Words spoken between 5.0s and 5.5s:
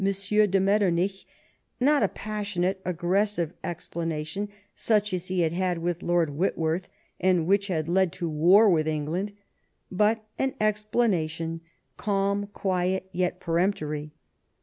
as he